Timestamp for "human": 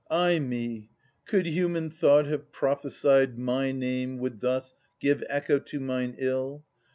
1.45-1.91